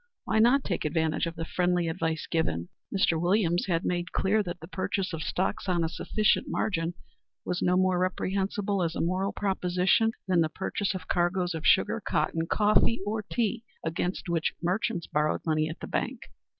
Why 0.23 0.39
not 0.39 0.63
take 0.63 0.83
advantage 0.83 1.27
of 1.27 1.35
the 1.35 1.45
friendly 1.45 1.87
advice 1.87 2.25
given? 2.25 2.69
Mr. 2.91 3.21
Williams 3.21 3.67
had 3.67 3.85
made 3.85 4.11
clear 4.11 4.41
that 4.41 4.59
the 4.59 4.67
purchase 4.67 5.13
of 5.13 5.21
stocks 5.21 5.69
on 5.69 5.83
a 5.83 5.89
sufficient 5.89 6.47
margin 6.49 6.95
was 7.45 7.61
no 7.61 7.77
more 7.77 7.99
reprehensible 7.99 8.81
as 8.81 8.95
a 8.95 8.99
moral 9.01 9.31
proposition 9.31 10.13
than 10.27 10.41
the 10.41 10.49
purchase 10.49 10.95
of 10.95 11.07
cargoes 11.07 11.53
of 11.53 11.67
sugar, 11.67 12.01
cotton, 12.03 12.47
coffee 12.47 12.99
or 13.05 13.21
tea 13.21 13.63
against 13.85 14.27
which 14.27 14.55
merchants 14.59 15.05
borrowed 15.05 15.41
money 15.45 15.69
at 15.69 15.79
the 15.81 15.87
bank. 15.87 16.21